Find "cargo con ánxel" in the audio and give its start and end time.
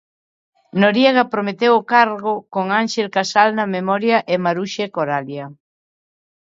1.93-3.07